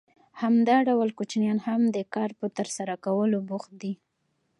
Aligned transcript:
همدا 0.41 0.77
ډول 0.87 1.09
کوچنیان 1.17 1.59
هم 1.67 1.81
د 1.95 1.97
کار 2.13 2.29
په 2.39 2.45
ترسره 2.57 2.95
کولو 3.05 3.37
بوخت 3.49 3.71
دي 3.81 3.93